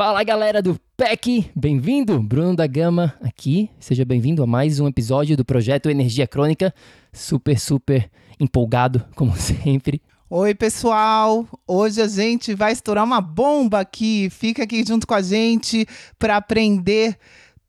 Fala 0.00 0.24
galera 0.24 0.62
do 0.62 0.80
PEC, 0.96 1.50
bem-vindo, 1.54 2.22
Bruno 2.22 2.56
da 2.56 2.66
Gama 2.66 3.14
aqui. 3.20 3.68
Seja 3.78 4.02
bem-vindo 4.02 4.42
a 4.42 4.46
mais 4.46 4.80
um 4.80 4.88
episódio 4.88 5.36
do 5.36 5.44
projeto 5.44 5.90
Energia 5.90 6.26
Crônica. 6.26 6.72
Super, 7.12 7.60
super 7.60 8.10
empolgado, 8.40 9.04
como 9.14 9.36
sempre. 9.36 10.00
Oi, 10.30 10.54
pessoal! 10.54 11.46
Hoje 11.68 12.00
a 12.00 12.08
gente 12.08 12.54
vai 12.54 12.72
estourar 12.72 13.04
uma 13.04 13.20
bomba 13.20 13.80
aqui. 13.80 14.30
Fica 14.30 14.62
aqui 14.62 14.82
junto 14.88 15.06
com 15.06 15.12
a 15.12 15.20
gente 15.20 15.86
para 16.18 16.38
aprender 16.38 17.18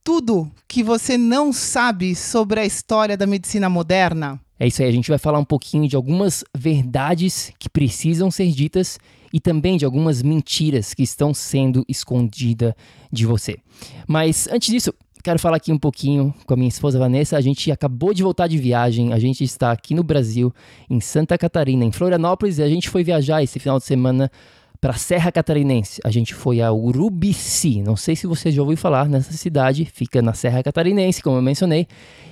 tudo 0.02 0.50
que 0.70 0.82
você 0.82 1.18
não 1.18 1.52
sabe 1.52 2.16
sobre 2.16 2.62
a 2.62 2.66
história 2.66 3.18
da 3.18 3.28
medicina 3.28 3.68
moderna. 3.68 4.40
É 4.58 4.66
isso 4.66 4.82
aí, 4.82 4.88
a 4.88 4.94
gente 4.94 5.10
vai 5.10 5.18
falar 5.18 5.38
um 5.38 5.44
pouquinho 5.44 5.86
de 5.86 5.98
algumas 5.98 6.46
verdades 6.58 7.52
que 7.60 7.70
precisam 7.70 8.32
ser 8.32 8.48
ditas 8.52 8.98
e 9.34 9.40
também 9.40 9.78
de 9.78 9.86
algumas 9.86 10.22
mentiras 10.22 10.94
que 10.94 11.04
estão 11.04 11.34
sendo 11.34 11.84
escondidas 11.88 12.74
de 13.12 13.26
você. 13.26 13.58
Mas 14.08 14.48
antes 14.52 14.72
disso, 14.72 14.94
quero 15.24 15.40
falar 15.40 15.58
aqui 15.58 15.72
um 15.72 15.78
pouquinho 15.78 16.34
com 16.46 16.54
a 16.54 16.58
minha 16.58 16.70
esposa 16.70 17.00
Vanessa. 17.00 17.38
A 17.38 17.42
gente 17.42 17.72
acabou 17.72 18.14
de 18.14 18.24
voltar 18.24 18.48
de 18.48 18.58
viagem, 18.58 19.14
a 19.14 19.20
gente 19.20 19.44
está 19.44 19.72
aqui 19.72 19.94
no 19.94 20.04
Brasil, 20.04 20.54
em 20.90 21.00
Santa 21.00 21.38
Catarina, 21.38 21.86
em 21.86 21.92
Florianópolis, 21.92 22.58
e 22.58 22.64
a 22.64 22.70
gente 22.70 22.90
foi 22.90 23.04
viajar 23.04 23.44
esse 23.44 23.60
final 23.60 23.78
de 23.78 23.86
semana 23.86 24.32
para 24.82 24.92
a 24.92 24.98
Serra 24.98 25.32
Catarinense. 25.32 26.02
A 26.04 26.10
gente 26.10 26.34
foi 26.34 26.60
a 26.60 26.74
Urubici. 26.74 27.84
Não 27.84 27.96
sei 27.96 28.16
se 28.16 28.26
você 28.26 28.52
já 28.52 28.62
ouviu 28.62 28.76
falar 28.76 29.08
nessa 29.08 29.32
cidade, 29.32 29.86
fica 29.86 30.22
na 30.24 30.34
Serra 30.34 30.64
Catarinense, 30.64 31.22
como 31.22 31.38
eu 31.38 31.42
mencionei, 31.42 31.88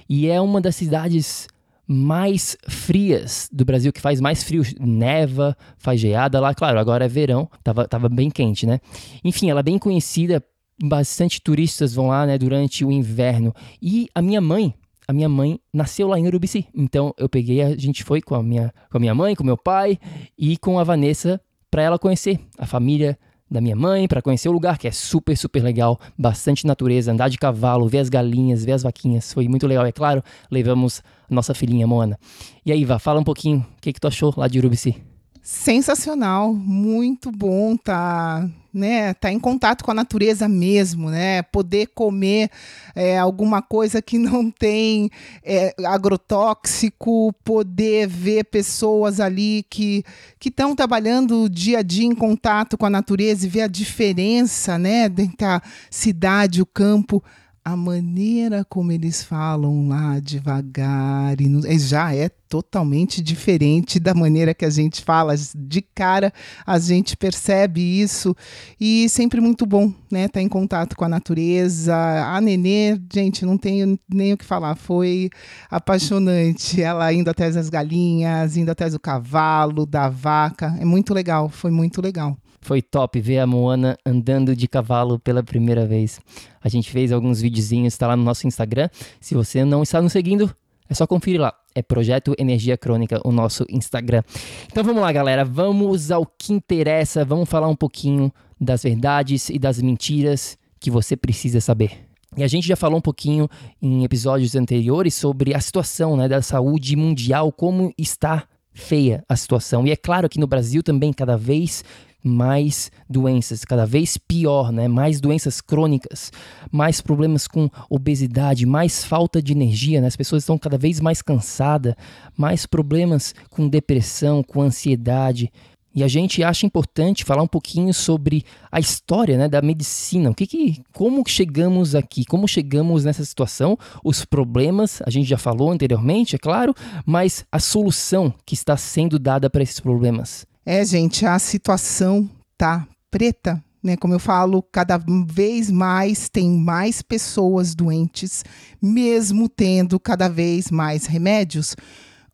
e 0.09 0.27
é 0.27 0.41
uma 0.41 0.59
das 0.59 0.75
cidades 0.75 1.47
mais 1.91 2.55
frias 2.67 3.49
do 3.51 3.65
Brasil, 3.65 3.91
que 3.91 3.99
faz 3.99 4.21
mais 4.21 4.43
frio, 4.43 4.61
neva, 4.79 5.57
faz 5.79 5.99
geada 5.99 6.39
lá. 6.39 6.53
Claro, 6.53 6.77
agora 6.77 7.05
é 7.05 7.07
verão, 7.07 7.49
tava, 7.63 7.87
tava 7.87 8.07
bem 8.07 8.29
quente, 8.29 8.67
né? 8.67 8.79
Enfim, 9.23 9.49
ela 9.49 9.61
é 9.61 9.63
bem 9.63 9.79
conhecida, 9.79 10.43
bastante 10.79 11.41
turistas 11.41 11.95
vão 11.95 12.09
lá, 12.09 12.27
né, 12.27 12.37
durante 12.37 12.85
o 12.85 12.91
inverno. 12.91 13.51
E 13.81 14.07
a 14.13 14.21
minha 14.21 14.39
mãe, 14.39 14.71
a 15.07 15.11
minha 15.11 15.27
mãe 15.27 15.59
nasceu 15.73 16.07
lá 16.07 16.19
em 16.19 16.27
Urubici. 16.27 16.67
Então 16.75 17.11
eu 17.17 17.27
peguei, 17.27 17.63
a 17.63 17.75
gente 17.75 18.03
foi 18.03 18.21
com 18.21 18.35
a 18.35 18.43
minha, 18.43 18.71
com 18.91 18.97
a 18.97 18.99
minha 18.99 19.15
mãe, 19.15 19.33
com 19.33 19.43
meu 19.43 19.57
pai 19.57 19.97
e 20.37 20.57
com 20.57 20.77
a 20.77 20.83
Vanessa 20.83 21.41
para 21.71 21.81
ela 21.81 21.97
conhecer 21.97 22.39
a 22.59 22.67
família 22.67 23.17
da 23.49 23.59
minha 23.59 23.75
mãe, 23.75 24.07
para 24.07 24.21
conhecer 24.21 24.49
o 24.49 24.51
lugar 24.51 24.77
que 24.77 24.87
é 24.87 24.91
super, 24.91 25.35
super 25.35 25.63
legal, 25.63 25.99
bastante 26.17 26.67
natureza, 26.67 27.11
andar 27.11 27.29
de 27.29 27.37
cavalo, 27.37 27.87
ver 27.87 27.99
as 27.99 28.09
galinhas, 28.09 28.63
ver 28.63 28.73
as 28.73 28.83
vaquinhas, 28.83 29.33
foi 29.33 29.47
muito 29.47 29.65
legal. 29.65 29.85
É 29.85 29.91
claro, 29.91 30.23
levamos 30.51 31.01
nossa 31.29 31.53
filhinha 31.53 31.87
Moana. 31.87 32.19
E 32.65 32.71
aí, 32.71 32.85
Vá, 32.85 32.99
fala 32.99 33.19
um 33.19 33.23
pouquinho, 33.23 33.59
o 33.59 33.81
que, 33.81 33.93
que 33.93 33.99
tu 33.99 34.07
achou 34.07 34.33
lá 34.37 34.47
de 34.47 34.59
Urubici? 34.59 35.08
Sensacional, 35.41 36.53
muito 36.53 37.31
bom 37.31 37.75
tá, 37.77 38.47
né, 38.73 39.13
tá 39.13 39.31
em 39.31 39.39
contato 39.39 39.83
com 39.83 39.89
a 39.89 39.93
natureza 39.93 40.49
mesmo, 40.49 41.09
né, 41.09 41.41
poder 41.43 41.87
comer 41.95 42.51
é, 42.93 43.17
alguma 43.17 43.61
coisa 43.61 44.01
que 44.01 44.17
não 44.19 44.51
tem 44.51 45.09
é, 45.43 45.73
agrotóxico, 45.85 47.33
poder 47.43 48.07
ver 48.07 48.43
pessoas 48.45 49.19
ali 49.19 49.65
que 49.69 50.03
que 50.37 50.49
estão 50.49 50.75
trabalhando 50.75 51.49
dia 51.49 51.79
a 51.79 51.81
dia 51.81 52.05
em 52.05 52.15
contato 52.15 52.77
com 52.77 52.85
a 52.85 52.89
natureza 52.89 53.45
e 53.45 53.49
ver 53.49 53.61
a 53.61 53.67
diferença, 53.67 54.77
né, 54.77 55.05
entre 55.05 55.45
a 55.45 55.61
cidade, 55.89 56.61
o 56.61 56.65
campo 56.65 57.23
a 57.63 57.75
maneira 57.75 58.65
como 58.65 58.91
eles 58.91 59.23
falam 59.23 59.87
lá 59.87 60.19
devagar 60.19 61.39
e 61.39 61.47
no, 61.47 61.61
já 61.77 62.13
é 62.15 62.29
totalmente 62.29 63.21
diferente 63.21 63.99
da 63.99 64.13
maneira 64.13 64.53
que 64.53 64.65
a 64.65 64.69
gente 64.69 65.03
fala. 65.03 65.35
De 65.55 65.81
cara 65.81 66.33
a 66.65 66.79
gente 66.79 67.15
percebe 67.15 67.81
isso 67.81 68.35
e 68.79 69.07
sempre 69.09 69.39
muito 69.39 69.65
bom, 69.65 69.93
né? 70.11 70.27
Tá 70.27 70.41
em 70.41 70.47
contato 70.47 70.95
com 70.95 71.05
a 71.05 71.09
natureza. 71.09 71.95
A 71.95 72.41
Nenê, 72.41 72.99
gente, 73.13 73.45
não 73.45 73.57
tenho 73.57 73.99
nem 74.11 74.33
o 74.33 74.37
que 74.37 74.45
falar, 74.45 74.75
foi 74.75 75.29
apaixonante. 75.69 76.81
Ela 76.81 77.13
indo 77.13 77.29
atrás 77.29 77.55
das 77.55 77.69
galinhas, 77.69 78.57
indo 78.57 78.71
atrás 78.71 78.93
do 78.93 78.99
cavalo, 78.99 79.85
da 79.85 80.09
vaca. 80.09 80.75
É 80.79 80.85
muito 80.85 81.13
legal, 81.13 81.49
foi 81.49 81.71
muito 81.71 82.01
legal. 82.01 82.37
Foi 82.61 82.81
top 82.81 83.19
ver 83.19 83.39
a 83.39 83.47
Moana 83.47 83.97
andando 84.05 84.55
de 84.55 84.67
cavalo 84.67 85.19
pela 85.19 85.41
primeira 85.41 85.85
vez. 85.85 86.19
A 86.61 86.69
gente 86.69 86.91
fez 86.91 87.11
alguns 87.11 87.41
videozinhos, 87.41 87.93
está 87.93 88.07
lá 88.07 88.15
no 88.15 88.23
nosso 88.23 88.47
Instagram. 88.47 88.89
Se 89.19 89.35
você 89.35 89.63
não 89.63 89.83
está 89.83 90.01
nos 90.01 90.11
seguindo, 90.11 90.53
é 90.89 90.93
só 90.93 91.05
conferir 91.05 91.39
lá. 91.39 91.53
É 91.73 91.81
Projeto 91.81 92.35
Energia 92.37 92.77
Crônica, 92.77 93.21
o 93.23 93.31
nosso 93.31 93.65
Instagram. 93.69 94.23
Então 94.71 94.83
vamos 94.83 95.01
lá, 95.01 95.11
galera. 95.11 95.45
Vamos 95.45 96.11
ao 96.11 96.25
que 96.25 96.51
interessa. 96.51 97.23
Vamos 97.23 97.47
falar 97.47 97.67
um 97.67 97.75
pouquinho 97.75 98.31
das 98.59 98.83
verdades 98.83 99.49
e 99.49 99.57
das 99.59 99.81
mentiras 99.81 100.57
que 100.79 100.89
você 100.89 101.15
precisa 101.15 101.61
saber. 101.61 102.09
E 102.35 102.43
a 102.43 102.47
gente 102.47 102.67
já 102.67 102.75
falou 102.75 102.97
um 102.97 103.01
pouquinho 103.01 103.49
em 103.81 104.03
episódios 104.03 104.55
anteriores 104.55 105.13
sobre 105.13 105.55
a 105.55 105.59
situação 105.59 106.15
né, 106.15 106.27
da 106.27 106.41
saúde 106.41 106.95
mundial, 106.95 107.51
como 107.51 107.93
está 107.97 108.47
feia 108.71 109.23
a 109.27 109.35
situação. 109.35 109.85
E 109.85 109.91
é 109.91 109.95
claro 109.95 110.29
que 110.29 110.39
no 110.39 110.47
Brasil 110.47 110.81
também 110.83 111.11
cada 111.11 111.35
vez 111.37 111.83
mais 112.23 112.91
doenças, 113.09 113.63
cada 113.63 113.85
vez 113.85 114.17
pior, 114.17 114.71
né? 114.71 114.87
Mais 114.87 115.21
doenças 115.21 115.61
crônicas, 115.61 116.31
mais 116.71 117.01
problemas 117.01 117.47
com 117.47 117.69
obesidade, 117.89 118.65
mais 118.65 119.03
falta 119.03 119.41
de 119.41 119.53
energia, 119.53 120.01
né? 120.01 120.07
As 120.07 120.15
pessoas 120.15 120.43
estão 120.43 120.57
cada 120.57 120.77
vez 120.77 120.99
mais 120.99 121.21
cansadas, 121.21 121.95
mais 122.37 122.65
problemas 122.65 123.33
com 123.49 123.67
depressão, 123.67 124.43
com 124.43 124.61
ansiedade. 124.61 125.51
E 125.93 126.03
a 126.03 126.07
gente 126.07 126.43
acha 126.43 126.65
importante 126.65 127.23
falar 127.23 127.41
um 127.41 127.47
pouquinho 127.47 127.93
sobre 127.93 128.45
a 128.71 128.79
história 128.79 129.37
né, 129.37 129.47
da 129.47 129.61
medicina. 129.61 130.29
O 130.29 130.35
que, 130.35 130.45
que 130.45 130.83
como 130.93 131.23
chegamos 131.27 131.95
aqui? 131.95 132.23
Como 132.25 132.47
chegamos 132.47 133.05
nessa 133.05 133.25
situação? 133.25 133.77
Os 134.03 134.23
problemas, 134.23 135.01
a 135.05 135.09
gente 135.09 135.27
já 135.27 135.37
falou 135.37 135.71
anteriormente, 135.71 136.35
é 136.35 136.39
claro, 136.39 136.75
mas 137.05 137.43
a 137.51 137.59
solução 137.59 138.33
que 138.45 138.53
está 138.53 138.77
sendo 138.77 139.17
dada 139.17 139.49
para 139.49 139.63
esses 139.63 139.79
problemas. 139.79 140.45
É, 140.71 140.85
gente, 140.85 141.25
a 141.25 141.39
situação 141.39 142.29
tá 142.55 142.87
preta, 143.09 143.59
né? 143.81 143.97
Como 143.97 144.13
eu 144.13 144.19
falo, 144.19 144.61
cada 144.61 144.99
vez 144.99 145.71
mais 145.71 146.29
tem 146.29 146.47
mais 146.47 147.01
pessoas 147.01 147.73
doentes, 147.73 148.45
mesmo 148.79 149.49
tendo 149.49 149.99
cada 149.99 150.29
vez 150.29 150.69
mais 150.69 151.07
remédios. 151.07 151.75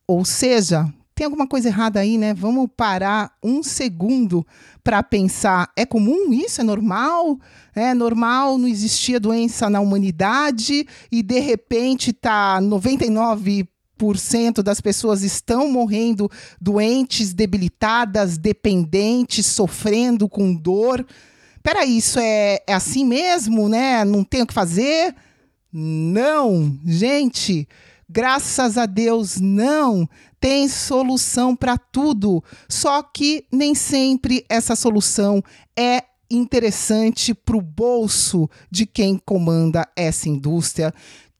Ou 0.05 0.25
seja, 0.25 0.93
tem 1.15 1.23
alguma 1.23 1.47
coisa 1.47 1.69
errada 1.69 2.01
aí, 2.01 2.17
né? 2.17 2.33
Vamos 2.33 2.67
parar 2.75 3.31
um 3.41 3.63
segundo 3.63 4.45
para 4.83 5.01
pensar: 5.01 5.71
é 5.73 5.85
comum 5.85 6.33
isso? 6.33 6.59
É 6.59 6.63
normal? 6.65 7.39
É 7.73 7.93
normal, 7.93 8.57
não 8.57 8.67
existia 8.67 9.17
doença 9.17 9.69
na 9.69 9.79
humanidade 9.79 10.85
e 11.09 11.23
de 11.23 11.39
repente 11.39 12.11
tá 12.11 12.59
99 12.59 13.65
cento 14.17 14.61
das 14.61 14.81
pessoas 14.81 15.23
estão 15.23 15.71
morrendo 15.71 16.29
doentes, 16.59 17.33
debilitadas, 17.33 18.37
dependentes, 18.37 19.45
sofrendo 19.45 20.27
com 20.29 20.53
dor. 20.53 21.05
Peraí, 21.63 21.97
isso 21.97 22.19
é, 22.19 22.59
é 22.67 22.73
assim 22.73 23.03
mesmo, 23.03 23.67
né? 23.67 24.05
Não 24.05 24.23
tem 24.23 24.41
o 24.41 24.47
que 24.47 24.53
fazer? 24.53 25.15
Não, 25.73 26.77
gente, 26.85 27.67
graças 28.07 28.77
a 28.77 28.85
Deus, 28.85 29.39
não. 29.39 30.07
Tem 30.39 30.67
solução 30.69 31.55
para 31.55 31.77
tudo. 31.77 32.43
Só 32.69 33.01
que 33.01 33.45
nem 33.51 33.73
sempre 33.73 34.45
essa 34.47 34.75
solução 34.75 35.43
é 35.77 36.03
interessante 36.29 37.33
para 37.33 37.57
o 37.57 37.61
bolso 37.61 38.49
de 38.69 38.85
quem 38.85 39.19
comanda 39.25 39.87
essa 39.95 40.29
indústria 40.29 40.93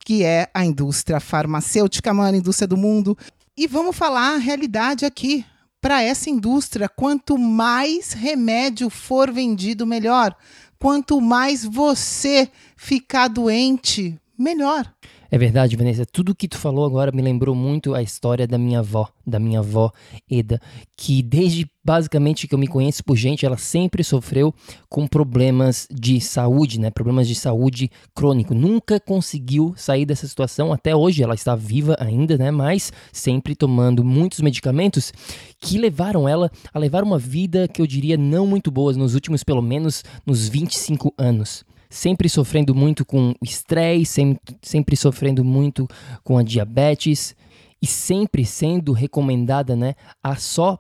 que 0.06 0.24
é 0.24 0.48
a 0.54 0.64
indústria 0.64 1.20
farmacêutica, 1.20 2.12
a 2.12 2.14
maior 2.14 2.36
indústria 2.36 2.68
do 2.68 2.78
mundo. 2.78 3.18
E 3.58 3.66
vamos 3.66 3.98
falar 3.98 4.36
a 4.36 4.38
realidade 4.38 5.04
aqui. 5.04 5.44
Para 5.82 6.02
essa 6.02 6.30
indústria, 6.30 6.88
quanto 6.88 7.38
mais 7.38 8.14
remédio 8.14 8.90
for 8.90 9.32
vendido, 9.32 9.86
melhor. 9.86 10.36
Quanto 10.80 11.20
mais 11.20 11.66
você 11.66 12.50
ficar 12.78 13.28
doente, 13.28 14.20
melhor. 14.38 14.92
É 15.30 15.38
verdade, 15.38 15.76
Vanessa. 15.76 16.06
Tudo 16.06 16.36
que 16.36 16.48
tu 16.48 16.58
falou 16.58 16.86
agora 16.86 17.12
me 17.12 17.22
lembrou 17.22 17.56
muito 17.56 17.94
a 17.94 18.02
história 18.02 18.48
da 18.48 18.58
minha 18.58 18.80
avó, 18.80 19.10
da 19.26 19.40
minha 19.40 19.60
avó 19.60 19.92
Eda, 20.30 20.62
que 20.96 21.22
desde 21.24 21.70
basicamente 21.84 22.48
que 22.48 22.56
eu 22.56 22.60
me 22.60 22.68
conheço 22.68 23.04
por 23.04 23.16
gente, 23.16 23.46
ela 23.46 23.58
sempre 23.58 24.04
sofreu 24.04 24.54
com 24.90 25.08
problemas 25.08 25.88
de 25.92 26.20
saúde, 26.20 26.80
né? 26.80 26.90
Problemas 26.90 27.28
de 27.28 27.36
saúde 27.36 27.92
crônico. 28.14 28.54
Nunca 28.54 29.00
conseguiu 29.00 29.74
sair 29.78 30.06
dessa 30.06 30.28
situação. 30.28 30.74
Até 30.74 30.96
hoje 30.96 31.24
ela 31.24 31.36
está 31.36 31.56
viva 31.56 31.96
ainda, 32.00 32.38
né? 32.38 32.52
Mas 32.52 32.92
sempre 33.12 33.56
tomando 33.56 34.04
muitos 34.04 34.42
medicamentos 34.42 35.12
que 35.60 35.78
levaram 35.78 36.28
ela 36.28 36.52
a 36.74 36.80
levar 36.80 37.04
uma 37.04 37.20
vida 37.20 37.68
que 37.68 37.82
eu 37.82 37.88
diria 37.88 38.18
não 38.18 38.46
muito 38.48 38.72
boa 38.72 38.94
nos 38.94 39.16
últimos 39.16 39.44
pelo 39.44 39.62
menos 39.62 40.04
nos 40.26 40.48
25 40.48 41.14
anos 41.18 41.66
sempre 41.96 42.28
sofrendo 42.28 42.76
muito 42.76 43.06
com 43.06 43.34
estresse, 43.42 44.06
sempre, 44.06 44.58
sempre 44.62 44.96
sofrendo 44.98 45.46
muito 45.46 45.88
com 46.26 46.38
a 46.38 46.44
diabetes 46.44 47.34
e 47.82 47.88
sempre 47.88 48.46
sendo 48.46 48.92
recomendada 48.92 49.78
né, 49.78 49.96
a 50.22 50.36
só 50.36 50.78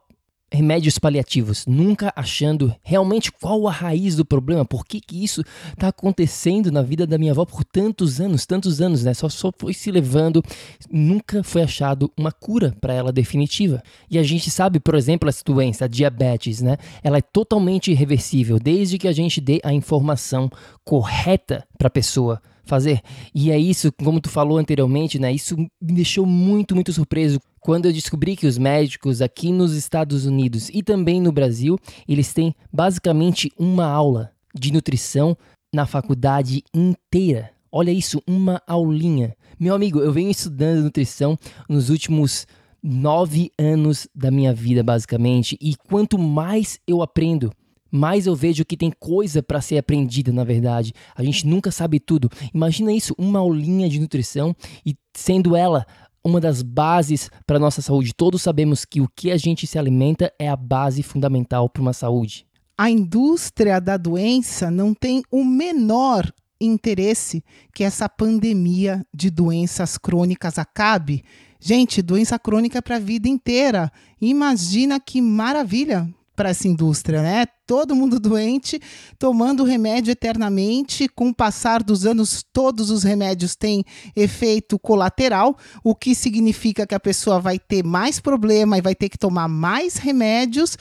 remédios 0.52 0.98
paliativos, 1.00 1.66
nunca 1.66 2.14
achando 2.16 2.74
realmente 2.84 3.32
qual 3.32 3.68
a 3.68 3.72
raiz 3.72 4.16
do 4.16 4.24
problema, 4.24 4.64
por 4.64 4.86
que, 4.86 5.02
que 5.02 5.24
isso 5.24 5.42
está 5.74 5.88
acontecendo 5.88 6.72
na 6.72 6.82
vida 6.82 7.06
da 7.06 7.18
minha 7.18 7.32
avó 7.32 7.46
por 7.46 7.64
tantos 7.64 8.22
anos, 8.22 8.46
tantos 8.46 8.80
anos, 8.80 9.04
né? 9.04 9.14
Só, 9.14 9.28
só 9.28 9.52
foi 9.58 9.74
se 9.74 9.92
levando, 9.92 10.44
nunca 10.90 11.44
foi 11.44 11.64
achado 11.64 12.12
uma 12.18 12.32
cura 12.32 12.76
para 12.80 12.94
ela 12.94 13.12
definitiva. 13.12 13.82
E 14.10 14.18
a 14.18 14.24
gente 14.24 14.50
sabe, 14.50 14.80
por 14.80 14.96
exemplo, 14.96 15.28
essa 15.28 15.44
doença, 15.44 15.86
a 15.86 15.88
diabetes, 15.88 16.62
né? 16.62 16.78
Ela 17.04 17.18
é 17.18 17.22
totalmente 17.22 17.92
irreversível, 17.92 18.60
desde 18.60 18.98
que 18.98 19.08
a 19.08 19.14
gente 19.14 19.42
dê 19.42 19.60
a 19.64 19.74
informação 19.74 20.50
correta 20.84 21.68
para 21.78 21.88
a 21.88 21.92
pessoa 21.92 22.42
fazer. 22.66 23.02
E 23.34 23.52
é 23.52 23.58
isso, 23.58 23.92
como 23.92 24.20
tu 24.20 24.30
falou 24.30 24.58
anteriormente, 24.58 25.20
né? 25.20 25.32
Isso 25.32 25.56
me 25.58 25.94
deixou 25.94 26.26
muito, 26.26 26.76
muito 26.76 26.92
surpreso 26.92 27.40
quando 27.66 27.88
eu 27.88 27.92
descobri 27.92 28.36
que 28.36 28.46
os 28.46 28.60
médicos 28.60 29.24
aqui 29.24 29.52
nos 29.52 29.74
Estados 29.76 30.24
Unidos 30.28 30.70
e 30.72 30.84
também 30.84 31.20
no 31.20 31.32
Brasil, 31.32 31.80
eles 32.08 32.32
têm 32.32 32.54
basicamente 32.72 33.52
uma 33.58 33.88
aula 33.88 34.32
de 34.54 34.72
nutrição 34.72 35.36
na 35.74 35.88
faculdade 35.88 36.64
inteira. 36.72 37.50
Olha 37.72 37.90
isso, 37.90 38.22
uma 38.28 38.62
aulinha. 38.68 39.36
Meu 39.60 39.74
amigo, 39.74 40.00
eu 40.00 40.14
venho 40.14 40.30
estudando 40.30 40.84
nutrição 40.84 41.36
nos 41.68 41.90
últimos 41.90 42.46
nove 42.84 43.50
anos 43.58 44.08
da 44.14 44.30
minha 44.30 44.54
vida, 44.54 44.84
basicamente, 44.84 45.58
e 45.60 45.76
quanto 45.76 46.20
mais 46.20 46.80
eu 46.86 47.02
aprendo, 47.02 47.52
mais 47.92 48.28
eu 48.28 48.36
vejo 48.36 48.64
que 48.64 48.78
tem 48.78 48.92
coisa 48.92 49.42
para 49.42 49.60
ser 49.60 49.80
aprendida, 49.80 50.32
na 50.32 50.44
verdade. 50.44 50.94
A 51.16 51.24
gente 51.24 51.48
nunca 51.48 51.72
sabe 51.72 52.00
tudo. 52.00 52.30
Imagina 52.54 52.94
isso, 52.94 53.16
uma 53.18 53.40
aulinha 53.40 53.90
de 53.90 54.00
nutrição 54.00 54.56
e 54.86 54.96
sendo 55.16 55.56
ela 55.56 55.86
uma 56.26 56.42
das 56.42 56.64
bases 56.64 57.30
para 57.46 57.60
nossa 57.60 57.82
saúde. 57.82 58.14
Todos 58.16 58.42
sabemos 58.42 58.84
que 58.84 59.00
o 59.00 59.08
que 59.16 59.30
a 59.32 59.38
gente 59.38 59.68
se 59.68 59.78
alimenta 59.78 60.34
é 60.40 60.50
a 60.50 60.56
base 60.56 61.04
fundamental 61.04 61.70
para 61.70 61.82
uma 61.84 61.94
saúde. 61.94 62.48
A 62.76 62.90
indústria 62.90 63.80
da 63.80 63.96
doença 63.96 64.72
não 64.72 64.94
tem 64.94 65.22
o 65.32 65.46
menor 65.46 66.30
interesse 66.60 67.44
que 67.74 67.84
essa 67.84 68.10
pandemia 68.10 69.06
de 69.14 69.30
doenças 69.30 69.98
crônicas 69.98 70.58
acabe. 70.58 71.24
Gente, 71.60 72.02
doença 72.02 72.40
crônica 72.40 72.80
é 72.80 72.82
para 72.82 72.96
a 72.96 73.00
vida 73.00 73.30
inteira. 73.30 73.92
Imagina 74.20 75.00
que 75.00 75.22
maravilha 75.22 76.10
para 76.36 76.50
essa 76.50 76.68
indústria, 76.68 77.22
né? 77.22 77.46
Todo 77.66 77.96
mundo 77.96 78.20
doente, 78.20 78.80
tomando 79.18 79.64
remédio 79.64 80.12
eternamente. 80.12 81.08
Com 81.08 81.30
o 81.30 81.36
passar 81.36 81.82
dos 81.82 82.06
anos, 82.06 82.44
todos 82.54 82.92
os 82.92 83.04
remédios 83.04 83.56
têm 83.56 83.84
efeito 84.16 84.78
colateral, 84.78 85.58
o 85.84 85.96
que 85.96 86.14
significa 86.14 86.86
que 86.86 86.94
a 86.94 87.00
pessoa 87.00 87.40
vai 87.40 87.58
ter 87.58 87.84
mais 87.84 88.20
problema 88.20 88.78
e 88.78 88.82
vai 88.82 88.94
ter 88.94 89.10
que 89.10 89.18
tomar 89.18 89.48
mais 89.48 89.98
remédios. 89.98 90.78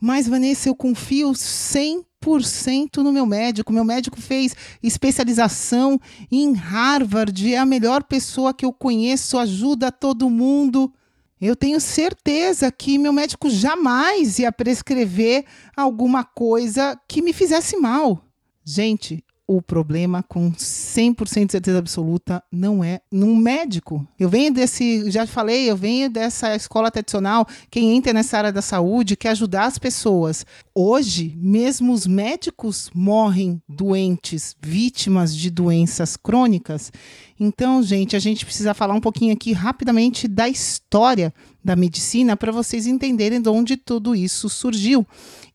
Mas, 0.00 0.28
Vanessa, 0.28 0.68
eu 0.68 0.74
confio 0.74 1.30
100% 1.30 2.98
no 2.98 3.12
meu 3.12 3.24
médico. 3.24 3.72
Meu 3.72 3.84
médico 3.84 4.20
fez 4.20 4.54
especialização 4.82 5.98
em 6.30 6.52
Harvard, 6.52 7.54
é 7.54 7.58
a 7.58 7.66
melhor 7.66 8.04
pessoa 8.04 8.52
que 8.52 8.66
eu 8.66 8.72
conheço, 8.72 9.38
ajuda 9.38 9.90
todo 9.90 10.28
mundo. 10.28 10.92
Eu 11.40 11.54
tenho 11.54 11.80
certeza 11.80 12.72
que 12.72 12.98
meu 12.98 13.12
médico 13.12 13.50
jamais 13.50 14.38
ia 14.38 14.50
prescrever 14.50 15.44
alguma 15.76 16.24
coisa 16.24 16.98
que 17.06 17.20
me 17.20 17.32
fizesse 17.32 17.76
mal. 17.76 18.22
Gente, 18.64 19.22
o 19.48 19.62
problema 19.62 20.22
com 20.24 20.50
100% 20.50 21.46
de 21.46 21.52
certeza 21.52 21.78
absoluta 21.78 22.42
não 22.50 22.82
é 22.82 23.00
num 23.12 23.36
médico. 23.36 24.06
Eu 24.18 24.28
venho 24.28 24.52
desse, 24.52 25.08
já 25.10 25.26
falei, 25.26 25.70
eu 25.70 25.76
venho 25.76 26.10
dessa 26.10 26.54
escola 26.56 26.90
tradicional, 26.90 27.46
quem 27.70 27.96
entra 27.96 28.12
nessa 28.12 28.38
área 28.38 28.52
da 28.52 28.60
saúde 28.60 29.16
quer 29.16 29.30
ajudar 29.30 29.66
as 29.66 29.78
pessoas. 29.78 30.44
Hoje, 30.74 31.32
mesmo 31.36 31.92
os 31.92 32.06
médicos 32.06 32.90
morrem 32.92 33.62
doentes, 33.68 34.56
vítimas 34.60 35.34
de 35.34 35.50
doenças 35.50 36.16
crônicas. 36.16 36.92
Então, 37.38 37.82
gente, 37.82 38.16
a 38.16 38.18
gente 38.18 38.44
precisa 38.44 38.74
falar 38.74 38.94
um 38.94 39.00
pouquinho 39.00 39.32
aqui 39.32 39.52
rapidamente 39.52 40.26
da 40.26 40.48
história 40.48 41.32
da 41.62 41.76
medicina 41.76 42.36
para 42.36 42.52
vocês 42.52 42.86
entenderem 42.86 43.40
de 43.40 43.48
onde 43.48 43.76
tudo 43.76 44.14
isso 44.14 44.48
surgiu. 44.48 45.06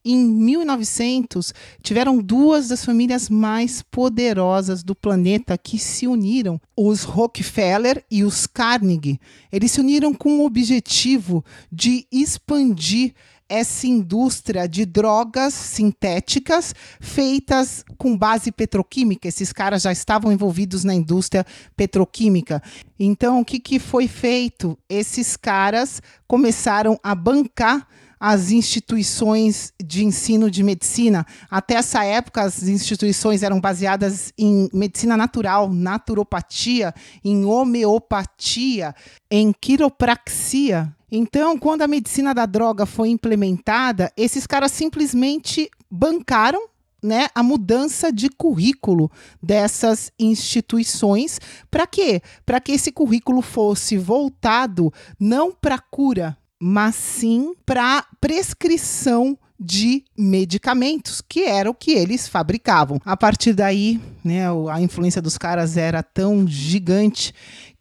Em 0.04 0.26
1900, 0.26 1.54
tiveram 1.84 2.18
duas 2.18 2.70
das 2.70 2.84
famílias 2.84 3.30
mais 3.30 3.84
poderosas 3.84 4.82
do 4.82 4.96
planeta 4.96 5.56
que 5.58 5.78
se 5.78 6.08
uniram, 6.08 6.60
os 6.76 7.04
Rockefeller 7.04 8.04
e 8.10 8.24
os 8.24 8.48
Carnegie. 8.48 9.20
Eles 9.52 9.72
se 9.72 9.80
uniram 9.80 10.12
com 10.12 10.40
o 10.40 10.46
objetivo 10.46 11.46
de 11.72 12.08
expandir 12.12 13.14
essa 13.52 13.86
indústria 13.86 14.66
de 14.66 14.86
drogas 14.86 15.54
sintéticas 15.54 16.74
feitas 17.02 17.84
com 17.98 18.18
base 18.18 18.50
petroquímica. 18.50 19.28
Esses 19.28 19.52
caras 19.52 19.82
já 19.82 19.92
estavam 19.92 20.32
envolvidos 20.32 20.86
na 20.86 20.96
indústria 20.96 21.46
petroquímica. 21.76 22.64
Então, 22.98 23.42
o 23.42 23.46
que, 23.46 23.60
que 23.60 23.78
foi 23.78 24.08
feito? 24.08 24.80
Esses 24.90 25.36
caras 25.36 26.02
começaram 26.26 26.98
a 27.04 27.14
bancar 27.14 27.86
as 28.22 28.52
instituições 28.52 29.74
de 29.84 30.06
ensino 30.06 30.52
de 30.52 30.62
medicina. 30.62 31.26
Até 31.50 31.74
essa 31.74 32.04
época, 32.04 32.44
as 32.44 32.62
instituições 32.62 33.42
eram 33.42 33.60
baseadas 33.60 34.32
em 34.38 34.70
medicina 34.72 35.18
natural, 35.18 35.74
naturopatia, 35.74 36.94
em 37.26 37.44
homeopatia, 37.44 38.94
em 39.30 39.52
quiropraxia. 39.52 40.96
Então, 41.12 41.58
quando 41.58 41.82
a 41.82 41.88
medicina 41.88 42.32
da 42.32 42.46
droga 42.46 42.86
foi 42.86 43.10
implementada, 43.10 44.12
esses 44.16 44.46
caras 44.46 44.72
simplesmente 44.72 45.68
bancaram 45.90 46.70
né, 47.02 47.28
a 47.34 47.42
mudança 47.42 48.12
de 48.12 48.30
currículo 48.30 49.10
dessas 49.42 50.12
instituições. 50.20 51.40
Para 51.72 51.88
quê? 51.88 52.22
Para 52.46 52.62
que 52.62 52.72
esse 52.72 52.92
currículo 52.92 53.42
fosse 53.42 53.98
voltado 53.98 54.94
não 55.20 55.52
para 55.52 55.80
cura, 55.80 56.38
mas 56.64 56.94
sim 56.94 57.56
para 57.66 58.06
prescrição 58.22 59.36
de 59.64 60.04
medicamentos, 60.18 61.22
que 61.22 61.44
era 61.44 61.70
o 61.70 61.74
que 61.76 61.92
eles 61.92 62.28
fabricavam. 62.28 63.00
A 63.06 63.16
partir 63.16 63.54
daí, 63.54 64.02
né, 64.24 64.48
a 64.72 64.82
influência 64.82 65.22
dos 65.22 65.38
caras 65.38 65.78
era 65.78 66.02
tão 66.02 66.48
gigante 66.48 67.32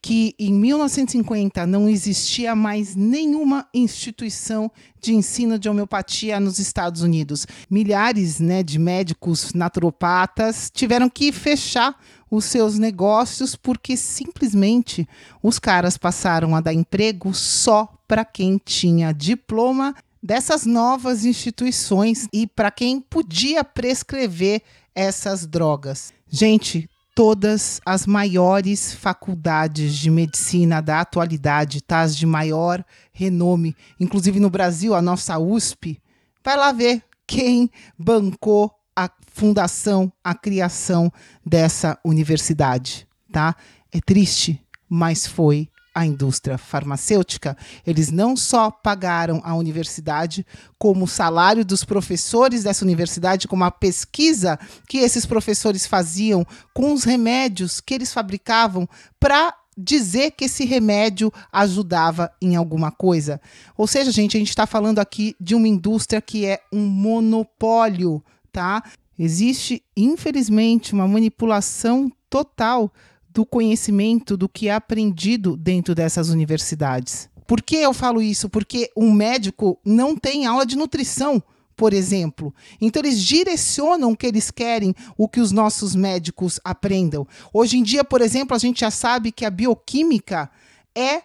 que 0.02 0.34
em 0.38 0.52
1950 0.52 1.66
não 1.66 1.88
existia 1.88 2.54
mais 2.54 2.94
nenhuma 2.94 3.66
instituição 3.72 4.70
de 5.00 5.14
ensino 5.14 5.58
de 5.58 5.70
homeopatia 5.70 6.38
nos 6.38 6.58
Estados 6.58 7.00
Unidos. 7.00 7.46
Milhares 7.70 8.40
né, 8.40 8.62
de 8.62 8.78
médicos 8.78 9.54
naturopatas 9.54 10.70
tiveram 10.72 11.08
que 11.08 11.32
fechar 11.32 11.99
os 12.30 12.44
seus 12.44 12.78
negócios 12.78 13.56
porque 13.56 13.96
simplesmente 13.96 15.08
os 15.42 15.58
caras 15.58 15.96
passaram 15.96 16.54
a 16.54 16.60
dar 16.60 16.75
emprego 16.75 17.34
só 17.34 17.88
para 18.06 18.25
quem 18.25 18.60
tinha 18.62 19.12
diploma 19.12 19.94
dessas 20.23 20.67
novas 20.67 21.25
instituições 21.25 22.29
e 22.33 22.47
para 22.47 22.71
quem 22.71 23.00
podia 23.00 23.65
prescrever 23.65 24.62
essas 24.95 25.47
drogas. 25.47 26.12
Gente, 26.29 26.89
todas 27.15 27.81
as 27.85 28.07
maiores 28.07 28.95
faculdades 28.95 29.95
de 29.95 30.11
medicina 30.11 30.81
da 30.81 31.00
atualidade, 31.00 31.83
tá? 31.83 32.00
As 32.00 32.17
de 32.17 32.27
maior 32.27 32.85
renome, 33.12 33.77
inclusive 33.99 34.39
no 34.41 34.50
Brasil, 34.50 34.95
a 34.95 35.03
nossa 35.03 35.39
USP, 35.39 36.00
vai 36.45 36.57
lá 36.57 36.73
ver 36.73 37.03
quem 37.27 37.71
bancou 37.99 38.73
a 38.97 39.11
fundação, 39.33 40.12
a 40.23 40.35
criação 40.35 41.12
dessa 41.45 41.99
universidade, 42.05 43.07
tá? 43.33 43.55
É 43.93 44.00
triste, 44.00 44.61
mas 44.89 45.27
foi 45.27 45.69
a 46.00 46.07
indústria 46.07 46.57
farmacêutica, 46.57 47.54
eles 47.87 48.11
não 48.11 48.35
só 48.35 48.71
pagaram 48.71 49.42
a 49.45 49.54
universidade, 49.54 50.47
como 50.78 51.04
o 51.04 51.09
salário 51.09 51.62
dos 51.62 51.85
professores 51.85 52.62
dessa 52.62 52.87
universidade, 52.87 53.47
como 53.47 53.64
a 53.64 53.71
pesquisa 53.71 54.59
que 54.88 54.97
esses 54.97 55.26
professores 55.26 55.87
faziam 55.87 56.47
com 56.73 56.95
os 56.95 57.04
remédios 57.04 57.83
que 57.83 57.92
eles 57.92 58.14
fabricavam 58.14 58.88
para 59.19 59.54
dizer 59.76 60.30
que 60.30 60.47
esse 60.47 60.64
remédio 60.64 61.30
ajudava 61.52 62.33
em 62.40 62.57
alguma 62.57 62.90
coisa. 62.90 63.38
Ou 63.76 63.87
seja, 63.87 64.11
gente, 64.11 64.38
a 64.38 64.40
gente 64.40 64.49
está 64.49 64.66
falando 64.66 65.00
aqui 65.00 65.37
de 65.38 65.54
uma 65.54 65.69
indústria 65.69 66.23
que 66.23 66.47
é 66.47 66.61
um 66.73 66.87
monopólio, 66.87 68.25
tá? 68.50 68.83
Existe, 69.19 69.83
infelizmente, 69.95 70.95
uma 70.95 71.07
manipulação 71.07 72.11
total 72.30 72.90
do 73.32 73.46
conhecimento 73.46 74.37
do 74.37 74.49
que 74.49 74.68
é 74.68 74.75
aprendido 74.75 75.56
dentro 75.56 75.94
dessas 75.94 76.30
universidades. 76.30 77.28
Por 77.46 77.62
que 77.62 77.76
eu 77.76 77.92
falo 77.92 78.20
isso? 78.20 78.49
Porque 78.49 78.90
um 78.96 79.12
médico 79.12 79.78
não 79.84 80.16
tem 80.16 80.46
aula 80.46 80.66
de 80.66 80.76
nutrição, 80.76 81.42
por 81.76 81.92
exemplo. 81.92 82.54
Então 82.80 83.02
eles 83.02 83.22
direcionam 83.22 84.12
o 84.12 84.16
que 84.16 84.26
eles 84.26 84.50
querem, 84.50 84.94
o 85.16 85.28
que 85.28 85.40
os 85.40 85.52
nossos 85.52 85.94
médicos 85.94 86.60
aprendam. 86.64 87.26
Hoje 87.52 87.78
em 87.78 87.82
dia, 87.82 88.04
por 88.04 88.20
exemplo, 88.20 88.54
a 88.54 88.58
gente 88.58 88.80
já 88.80 88.90
sabe 88.90 89.32
que 89.32 89.44
a 89.44 89.50
bioquímica 89.50 90.50
é 90.94 91.22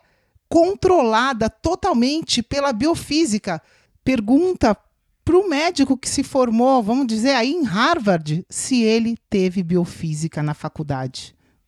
controlada 0.47 1.49
totalmente 1.49 2.41
pela 2.41 2.71
biofísica. 2.71 3.61
Pergunta 4.03 4.77
para 5.23 5.37
o 5.37 5.49
médico 5.49 5.97
que 5.97 6.07
se 6.07 6.23
formou, 6.23 6.83
vamos 6.83 7.07
dizer 7.07 7.31
aí 7.31 7.51
em 7.51 7.63
Harvard, 7.63 8.45
se 8.47 8.83
ele 8.83 9.17
teve 9.27 9.63
biofísica 9.63 10.43
na 10.43 10.53
faculdade 10.53 11.35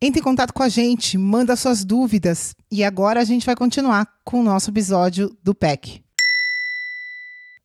Entre 0.00 0.20
em 0.20 0.22
contato 0.22 0.54
com 0.54 0.62
a 0.62 0.68
gente, 0.68 1.18
manda 1.18 1.56
suas 1.56 1.84
dúvidas 1.84 2.54
e 2.70 2.84
agora 2.84 3.20
a 3.20 3.24
gente 3.24 3.44
vai 3.44 3.56
continuar 3.56 4.06
com 4.24 4.38
o 4.38 4.44
nosso 4.44 4.70
episódio 4.70 5.36
do 5.42 5.52
PEC. 5.52 6.00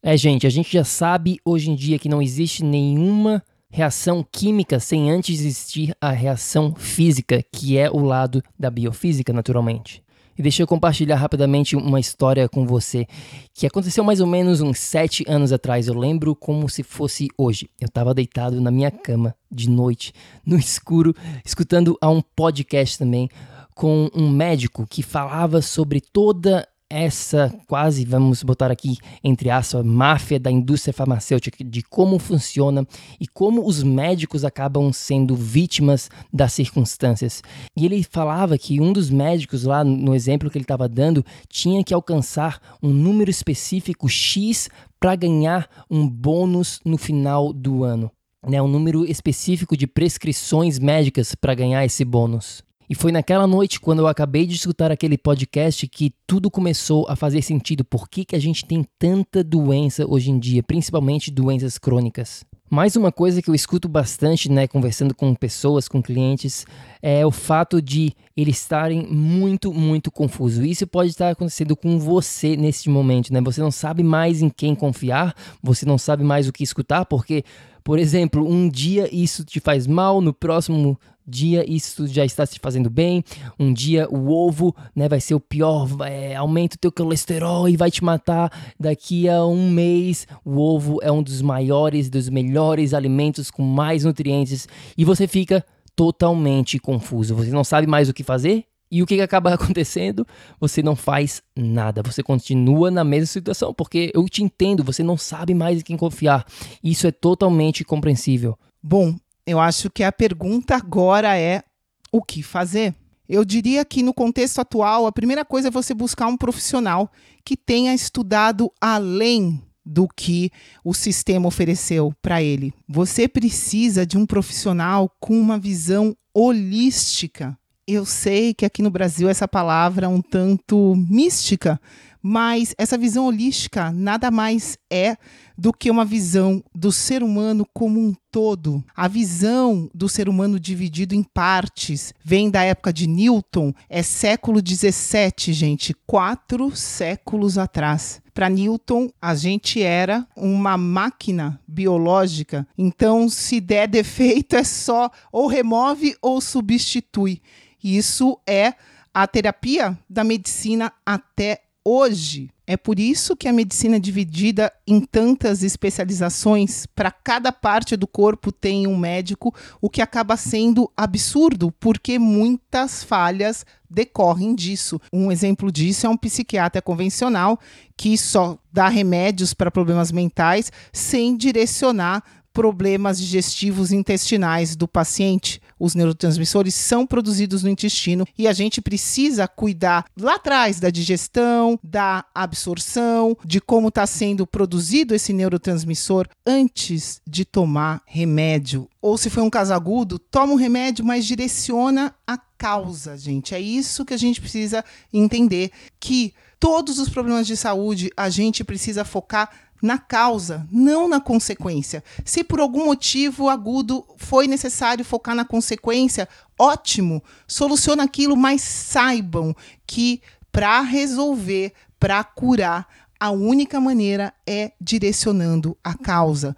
É, 0.02 0.18
gente, 0.18 0.48
a 0.48 0.50
gente 0.50 0.74
já 0.74 0.84
sabe 0.84 1.40
hoje 1.46 1.70
em 1.70 1.76
dia 1.76 2.00
que 2.00 2.10
não 2.10 2.22
existe 2.22 2.64
nenhuma 2.64 3.44
reação 3.70 4.26
química 4.32 4.80
sem 4.80 5.12
antes 5.12 5.40
existir 5.40 5.96
a 6.02 6.10
reação 6.10 6.74
física, 6.76 7.44
que 7.52 7.78
é 7.78 7.90
o 7.90 8.00
lado 8.00 8.44
da 8.60 8.70
biofísica, 8.72 9.32
naturalmente. 9.32 10.03
E 10.38 10.42
deixa 10.42 10.64
eu 10.64 10.68
compartilhar 10.68 11.16
rapidamente 11.16 11.76
uma 11.76 12.00
história 12.00 12.50
com 12.50 12.66
você 12.66 13.06
que 13.54 13.68
aconteceu 13.68 14.04
mais 14.04 14.20
ou 14.20 14.28
menos 14.28 14.62
uns 14.62 14.80
sete 14.80 15.24
anos 15.28 15.52
atrás. 15.52 15.88
Eu 15.88 15.94
lembro 15.94 16.36
como 16.36 16.68
se 16.68 16.84
fosse 16.84 17.28
hoje. 17.38 17.70
Eu 17.80 17.88
estava 17.88 18.14
deitado 18.14 18.60
na 18.60 18.72
minha 18.72 18.90
cama 18.90 19.36
de 19.52 19.70
noite, 19.70 20.14
no 20.46 20.58
escuro, 20.58 21.16
escutando 21.46 21.98
a 22.02 22.10
um 22.10 22.22
podcast 22.22 22.98
também 22.98 23.30
com 23.76 24.10
um 24.14 24.30
médico 24.30 24.86
que 24.88 25.02
falava 25.02 25.62
sobre 25.62 26.00
toda 26.00 26.68
essa 26.94 27.54
quase, 27.68 28.06
vamos 28.06 28.44
botar 28.44 28.72
aqui 28.72 28.98
entre 29.24 29.50
aspas, 29.50 29.84
máfia 29.86 30.40
da 30.40 30.52
indústria 30.52 30.94
farmacêutica, 30.94 31.64
de 31.64 31.82
como 31.82 32.20
funciona 32.20 32.86
e 33.20 33.28
como 33.28 33.66
os 33.66 33.82
médicos 33.82 34.44
acabam 34.44 34.92
sendo 34.92 35.36
vítimas 35.36 36.10
das 36.32 36.54
circunstâncias. 36.54 37.42
E 37.76 37.86
ele 37.86 38.04
falava 38.04 38.58
que 38.58 38.82
um 38.82 38.92
dos 38.92 39.10
médicos, 39.10 39.64
lá 39.64 39.84
no 39.84 40.14
exemplo 40.14 40.50
que 40.50 40.58
ele 40.58 40.64
estava 40.64 40.88
dando, 40.88 41.26
tinha 41.48 41.84
que 41.84 41.94
alcançar 41.94 42.60
um 42.82 42.90
número 42.90 43.32
específico 43.32 44.10
X 44.10 44.70
para 45.00 45.16
ganhar 45.16 45.68
um 45.90 46.08
bônus 46.08 46.80
no 46.86 46.98
final 46.98 47.52
do 47.52 47.84
ano. 47.84 48.12
Né, 48.46 48.62
um 48.62 48.68
número 48.68 49.06
específico 49.06 49.78
de 49.78 49.88
prescrições 49.88 50.78
médicas 50.78 51.34
para 51.34 51.56
ganhar 51.56 51.86
esse 51.86 52.04
bônus. 52.04 52.62
E 52.94 52.96
foi 52.96 53.12
naquela 53.12 53.48
noite, 53.48 53.80
quando 53.80 54.04
eu 54.04 54.08
acabei 54.08 54.46
de 54.46 54.54
escutar 54.54 54.92
aquele 54.92 55.18
podcast, 55.18 55.88
que 55.88 56.14
tudo 56.28 56.52
começou 56.52 57.08
a 57.10 57.16
fazer 57.16 57.42
sentido. 57.42 57.84
Por 57.84 58.08
que, 58.08 58.24
que 58.24 58.36
a 58.36 58.40
gente 58.40 58.64
tem 58.66 58.86
tanta 59.00 59.44
doença 59.44 60.06
hoje 60.08 60.30
em 60.30 60.38
dia, 60.38 60.62
principalmente 60.62 61.32
doenças 61.32 61.80
crônicas? 61.80 62.46
Mais 62.70 62.96
uma 62.96 63.12
coisa 63.12 63.42
que 63.42 63.50
eu 63.50 63.56
escuto 63.56 63.90
bastante, 63.90 64.48
né, 64.48 64.68
conversando 64.68 65.16
com 65.16 65.34
pessoas, 65.34 65.88
com 65.88 66.04
clientes, 66.04 66.68
é 67.02 67.26
o 67.26 67.32
fato 67.32 67.82
de 67.82 68.14
eles 68.38 68.60
estarem 68.60 69.08
muito, 69.08 69.74
muito 69.74 70.12
confusos. 70.12 70.64
Isso 70.64 70.86
pode 70.86 71.10
estar 71.10 71.32
acontecendo 71.32 71.76
com 71.76 71.98
você 71.98 72.56
nesse 72.56 72.90
momento, 72.90 73.34
né? 73.34 73.42
Você 73.42 73.60
não 73.60 73.72
sabe 73.72 74.04
mais 74.04 74.44
em 74.44 74.50
quem 74.50 74.76
confiar, 74.76 75.36
você 75.64 75.84
não 75.84 75.98
sabe 75.98 76.24
mais 76.24 76.48
o 76.48 76.54
que 76.54 76.64
escutar, 76.64 77.06
porque, 77.06 77.44
por 77.84 78.00
exemplo, 78.00 78.48
um 78.48 78.70
dia 78.70 79.10
isso 79.14 79.44
te 79.44 79.60
faz 79.60 79.86
mal, 79.86 80.22
no 80.22 80.34
próximo 80.34 80.98
dia 81.26 81.64
isso 81.70 82.06
já 82.08 82.26
está 82.26 82.46
se 82.46 82.60
fazendo 82.60 82.90
bem, 82.90 83.24
um 83.60 83.74
dia 83.74 84.08
o 84.10 84.30
ovo 84.30 84.76
né, 84.96 85.08
vai 85.08 85.22
ser 85.22 85.34
o 85.36 85.40
pior, 85.40 85.88
é, 86.02 86.36
aumenta 86.36 86.76
o 86.76 86.80
teu 86.80 86.92
colesterol 86.92 87.68
e 87.68 87.78
vai 87.78 87.90
te 87.90 88.04
matar. 88.04 88.52
Daqui 88.80 89.30
a 89.30 89.46
um 89.46 89.70
mês, 89.70 90.28
o 90.44 90.60
ovo 90.60 91.00
é 91.02 91.12
um 91.12 91.24
dos 91.24 91.42
maiores, 91.42 92.10
dos 92.10 92.30
melhores 92.30 92.94
alimentos 92.94 93.50
com 93.50 93.64
mais 93.64 94.04
nutrientes 94.04 94.68
e 94.98 95.06
você 95.06 95.28
fica 95.28 95.66
totalmente 95.96 96.80
confuso. 96.80 97.36
Você 97.36 97.52
não 97.52 97.64
sabe 97.64 97.88
mais 97.88 98.10
o 98.10 98.14
que 98.14 98.24
fazer 98.24 98.66
e 98.94 99.02
o 99.02 99.08
que 99.08 99.20
acaba 99.20 99.52
acontecendo? 99.56 100.26
Você 100.60 100.84
não 100.84 100.96
faz 100.96 101.42
nada. 101.56 102.04
Você 102.04 102.22
continua 102.22 102.92
na 102.92 103.04
mesma 103.04 103.26
situação, 103.26 103.74
porque 103.74 104.12
eu 104.14 104.24
te 104.30 104.44
entendo, 104.44 104.84
você 104.84 105.02
não 105.02 105.18
sabe 105.18 105.56
mais 105.56 105.80
em 105.80 105.84
quem 105.84 105.98
confiar. 105.98 106.46
Isso 106.84 107.08
é 107.08 107.12
totalmente 107.12 107.84
compreensível. 107.84 108.56
Bom, 108.84 109.16
eu 109.48 109.60
acho 109.60 109.90
que 109.90 110.04
a 110.04 110.12
pergunta 110.12 110.76
agora 110.76 111.36
é 111.36 111.64
o 112.12 112.22
que 112.22 112.44
fazer? 112.44 112.94
Eu 113.28 113.44
diria 113.44 113.84
que 113.84 114.04
no 114.04 114.14
contexto 114.14 114.60
atual, 114.60 115.08
a 115.08 115.12
primeira 115.12 115.44
coisa 115.44 115.70
é 115.70 115.72
você 115.72 115.96
buscar 115.96 116.28
um 116.28 116.38
profissional 116.38 117.12
que 117.44 117.58
tenha 117.58 117.96
estudado 117.96 118.72
além 118.80 119.60
do 119.84 120.08
que 120.08 120.52
o 120.84 120.94
sistema 120.94 121.48
ofereceu 121.48 122.14
para 122.22 122.44
ele. 122.44 122.72
Você 122.88 123.28
precisa 123.28 124.06
de 124.06 124.20
um 124.20 124.26
profissional 124.28 125.10
com 125.20 125.40
uma 125.40 125.58
visão 125.58 126.16
holística. 126.32 127.58
Eu 127.86 128.06
sei 128.06 128.54
que 128.54 128.66
aqui 128.66 128.82
no 128.82 128.90
Brasil 128.90 129.28
essa 129.28 129.46
palavra 129.46 130.06
é 130.06 130.10
um 130.10 130.22
tanto 130.22 130.96
mística, 130.96 131.80
Mas 132.26 132.74
essa 132.78 132.98
visão 132.98 133.26
holística 133.26 133.92
nada 133.92 134.32
mais 134.32 134.78
é 134.90 135.18
do 135.58 135.74
que 135.74 135.92
uma 135.92 136.06
visão 136.06 136.64
do 136.74 136.90
ser 136.90 137.22
humano 137.22 137.68
como 137.74 138.00
um 138.00 138.16
todo. 138.32 138.82
A 138.96 139.10
visão 139.10 139.90
do 139.94 140.08
ser 140.08 140.30
humano 140.30 140.58
dividido 140.58 141.14
em 141.14 141.22
partes 141.22 142.14
vem 142.24 142.50
da 142.50 142.64
época 142.64 142.94
de 142.94 143.08
Newton, 143.08 143.74
é 143.90 144.02
século 144.02 144.62
17, 144.62 145.52
gente, 145.52 145.94
quatro 146.08 146.74
séculos 146.74 147.58
atrás. 147.58 148.22
Para 148.34 148.50
Newton, 148.50 149.10
a 149.22 149.36
gente 149.36 149.82
era 149.82 150.26
uma 150.34 150.78
máquina 150.78 151.60
biológica, 151.68 152.66
então 152.78 153.28
se 153.28 153.60
der 153.60 153.86
defeito 153.86 154.56
é 154.56 154.64
só 154.64 155.12
ou 155.30 155.46
remove 155.46 156.16
ou 156.22 156.40
substitui. 156.40 157.42
Isso 157.84 158.40
é 158.48 158.74
a 159.14 159.28
terapia 159.28 159.98
da 160.10 160.24
medicina 160.24 160.92
até 161.06 161.62
hoje. 161.86 162.50
É 162.66 162.78
por 162.78 162.98
isso 162.98 163.36
que 163.36 163.48
a 163.48 163.54
medicina 163.54 163.98
é 163.98 164.00
dividida 164.00 164.72
em 164.88 165.02
tantas 165.02 165.64
especializações. 165.64 166.86
Para 166.86 167.12
cada 167.12 167.52
parte 167.52 167.98
do 167.98 168.08
corpo 168.08 168.54
tem 168.54 168.88
um 168.88 168.96
médico, 168.96 169.54
o 169.82 169.90
que 169.90 170.02
acaba 170.02 170.38
sendo 170.38 170.90
absurdo, 170.96 171.74
porque 171.74 172.18
muitas 172.18 173.04
falhas 173.04 173.66
decorrem 173.90 174.56
disso. 174.56 175.00
Um 175.12 175.30
exemplo 175.30 175.70
disso 175.70 176.08
é 176.08 176.10
um 176.10 176.16
psiquiatra 176.16 176.82
convencional 176.82 177.60
que 177.98 178.18
só 178.18 178.58
dá 178.72 178.88
remédios 178.88 179.54
para 179.54 179.70
problemas 179.70 180.10
mentais 180.10 180.72
sem 180.94 181.36
direcionar 181.36 182.24
problemas 182.54 183.18
digestivos 183.18 183.92
intestinais 183.92 184.76
do 184.76 184.88
paciente. 184.88 185.60
Os 185.84 185.96
neurotransmissores 185.96 186.74
são 186.74 187.06
produzidos 187.06 187.62
no 187.62 187.70
intestino 187.70 188.26
e 188.38 188.48
a 188.48 188.54
gente 188.54 188.82
precisa 188.82 189.50
cuidar 189.50 190.06
lá 190.18 190.36
atrás 190.36 190.80
da 190.80 190.90
digestão, 190.90 191.78
da 191.84 192.24
absorção, 192.34 193.38
de 193.44 193.60
como 193.60 193.90
está 193.90 194.08
sendo 194.08 194.48
produzido 194.48 195.14
esse 195.14 195.34
neurotransmissor 195.34 196.30
antes 196.46 197.22
de 197.28 197.44
tomar 197.44 198.02
remédio. 198.06 198.88
Ou 199.02 199.18
se 199.18 199.30
foi 199.30 199.44
um 199.44 199.50
caso 199.50 199.74
agudo, 199.74 200.18
toma 200.18 200.54
um 200.54 200.56
remédio, 200.56 201.04
mas 201.04 201.26
direciona 201.26 202.16
a 202.26 202.38
causa, 202.38 203.18
gente. 203.18 203.54
É 203.54 203.60
isso 203.60 204.06
que 204.06 204.14
a 204.14 204.18
gente 204.18 204.40
precisa 204.40 204.86
entender 205.12 205.70
que 206.00 206.34
todos 206.62 206.98
os 206.98 207.10
problemas 207.10 207.46
de 207.46 207.58
saúde 207.58 208.10
a 208.16 208.30
gente 208.30 208.64
precisa 208.64 209.04
focar 209.04 209.50
na 209.84 209.98
causa, 209.98 210.66
não 210.72 211.10
na 211.10 211.20
consequência. 211.20 212.02
Se 212.24 212.42
por 212.42 212.62
algum 212.62 212.86
motivo 212.86 213.50
agudo 213.50 214.06
foi 214.16 214.48
necessário 214.48 215.04
focar 215.04 215.36
na 215.36 215.44
consequência, 215.44 216.30
ótimo, 216.58 217.22
soluciona 217.46 218.04
aquilo, 218.04 218.38
mas 218.38 218.62
saibam 218.62 219.54
que 219.86 220.22
para 220.54 220.80
resolver, 220.80 221.74
para 222.00 222.24
curar, 222.24 222.88
a 223.20 223.30
única 223.32 223.80
maneira 223.80 224.34
é 224.48 224.72
direcionando 224.80 225.78
a 225.84 225.94
causa. 225.94 226.56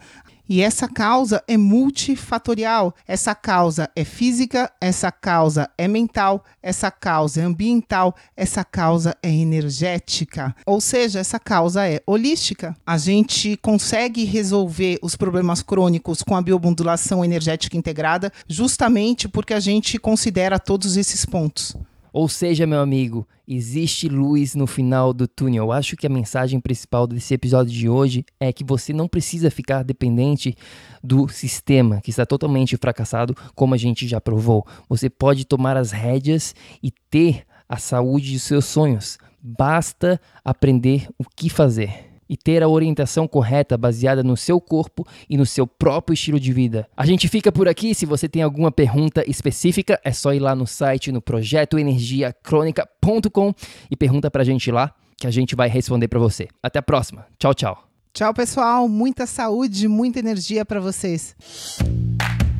E 0.47 0.61
essa 0.61 0.87
causa 0.87 1.43
é 1.47 1.57
multifatorial. 1.57 2.93
Essa 3.07 3.33
causa 3.33 3.89
é 3.95 4.03
física, 4.03 4.71
essa 4.79 5.11
causa 5.11 5.69
é 5.77 5.87
mental, 5.87 6.43
essa 6.61 6.91
causa 6.91 7.41
é 7.41 7.43
ambiental, 7.43 8.15
essa 8.37 8.63
causa 8.63 9.15
é 9.23 9.29
energética. 9.29 10.55
Ou 10.65 10.79
seja, 10.79 11.19
essa 11.19 11.39
causa 11.39 11.87
é 11.87 12.01
holística. 12.05 12.75
A 12.85 12.97
gente 12.97 13.57
consegue 13.57 14.23
resolver 14.23 14.99
os 15.01 15.15
problemas 15.15 15.63
crônicos 15.63 16.21
com 16.21 16.35
a 16.35 16.41
biomodulação 16.41 17.25
energética 17.25 17.75
integrada 17.75 18.31
justamente 18.47 19.27
porque 19.27 19.53
a 19.53 19.59
gente 19.59 19.97
considera 19.97 20.59
todos 20.59 20.95
esses 20.95 21.25
pontos. 21.25 21.75
Ou 22.15 22.29
seja, 22.29 22.65
meu 22.65 22.79
amigo, 22.79 23.27
existe 23.45 24.07
luz 24.07 24.55
no 24.55 24.65
final 24.65 25.11
do 25.11 25.27
túnel. 25.27 25.65
Eu 25.65 25.71
acho 25.73 25.97
que 25.97 26.07
a 26.07 26.09
mensagem 26.09 26.61
principal 26.61 27.05
desse 27.05 27.33
episódio 27.33 27.73
de 27.73 27.89
hoje 27.89 28.23
é 28.39 28.53
que 28.53 28.63
você 28.63 28.93
não 28.93 29.05
precisa 29.05 29.51
ficar 29.51 29.83
dependente 29.83 30.55
do 31.03 31.27
sistema 31.27 31.99
que 31.99 32.11
está 32.11 32.25
totalmente 32.25 32.77
fracassado, 32.77 33.35
como 33.53 33.73
a 33.73 33.77
gente 33.77 34.07
já 34.07 34.21
provou. 34.21 34.65
Você 34.87 35.09
pode 35.09 35.43
tomar 35.43 35.75
as 35.75 35.91
rédeas 35.91 36.55
e 36.81 36.89
ter 36.89 37.43
a 37.67 37.75
saúde 37.75 38.31
de 38.31 38.39
seus 38.39 38.63
sonhos. 38.63 39.17
Basta 39.43 40.17
aprender 40.41 41.09
o 41.19 41.25
que 41.35 41.49
fazer 41.49 42.14
e 42.29 42.35
ter 42.35 42.61
a 42.63 42.67
orientação 42.67 43.27
correta 43.27 43.77
baseada 43.77 44.23
no 44.23 44.35
seu 44.35 44.59
corpo 44.59 45.05
e 45.29 45.37
no 45.37 45.45
seu 45.45 45.67
próprio 45.67 46.13
estilo 46.13 46.39
de 46.39 46.51
vida. 46.51 46.87
A 46.95 47.05
gente 47.05 47.27
fica 47.27 47.51
por 47.51 47.67
aqui. 47.67 47.93
Se 47.93 48.05
você 48.05 48.27
tem 48.27 48.41
alguma 48.41 48.71
pergunta 48.71 49.23
específica, 49.29 49.99
é 50.03 50.11
só 50.11 50.33
ir 50.33 50.39
lá 50.39 50.55
no 50.55 50.65
site 50.65 51.11
no 51.11 51.21
projetoenergiacronica.com 51.21 53.53
e 53.89 53.95
pergunta 53.95 54.31
pra 54.31 54.43
gente 54.43 54.71
lá 54.71 54.93
que 55.17 55.27
a 55.27 55.31
gente 55.31 55.55
vai 55.55 55.69
responder 55.69 56.07
para 56.07 56.19
você. 56.19 56.47
Até 56.61 56.79
a 56.79 56.83
próxima. 56.83 57.25
Tchau, 57.37 57.53
tchau. 57.53 57.87
Tchau, 58.13 58.33
pessoal. 58.33 58.87
Muita 58.87 59.25
saúde, 59.25 59.87
muita 59.87 60.19
energia 60.19 60.65
para 60.65 60.79
vocês. 60.79 61.35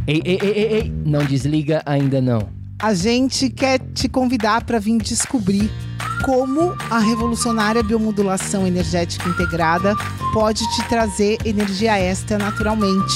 Ei, 0.07 0.22
ei, 0.24 0.39
ei, 0.41 0.51
ei, 0.51 0.74
ei, 0.74 0.93
não 1.05 1.25
desliga 1.25 1.81
ainda 1.86 2.22
não. 2.22 2.50
A 2.77 2.93
gente 2.93 3.50
quer 3.50 3.79
te 3.79 4.10
convidar 4.10 4.65
para 4.65 4.79
vir 4.79 5.01
descobrir 5.01 5.72
como 6.24 6.75
a 6.89 7.00
revolucionária 7.00 7.83
biomodulação 7.83 8.65
energética 8.65 9.29
integrada 9.29 9.95
pode 10.33 10.63
te 10.75 10.83
trazer 10.89 11.38
energia 11.45 12.00
extra 12.00 12.38
naturalmente, 12.38 13.13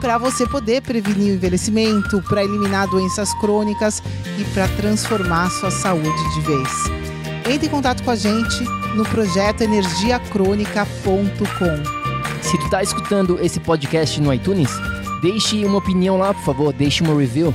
para 0.00 0.18
você 0.18 0.46
poder 0.46 0.82
prevenir 0.82 1.32
o 1.32 1.34
envelhecimento, 1.34 2.22
para 2.22 2.42
eliminar 2.42 2.88
doenças 2.88 3.32
crônicas 3.34 4.02
e 4.38 4.44
para 4.52 4.66
transformar 4.68 5.50
sua 5.50 5.70
saúde 5.70 6.34
de 6.34 6.40
vez. 6.40 6.68
Entre 7.48 7.66
em 7.66 7.70
contato 7.70 8.02
com 8.02 8.10
a 8.10 8.16
gente 8.16 8.64
no 8.94 9.04
projeto 9.04 9.62
energiacrônica.com. 9.62 12.00
Se 12.42 12.58
tu 12.58 12.70
tá 12.70 12.82
escutando 12.82 13.38
esse 13.40 13.60
podcast 13.60 14.20
no 14.20 14.32
iTunes, 14.32 14.70
deixe 15.22 15.64
uma 15.64 15.78
opinião 15.78 16.16
lá, 16.16 16.34
por 16.34 16.44
favor, 16.44 16.72
deixe 16.72 17.02
uma 17.02 17.14
review. 17.14 17.54